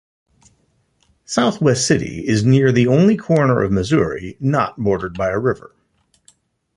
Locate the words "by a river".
5.15-5.75